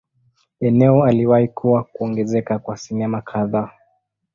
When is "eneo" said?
0.59-1.03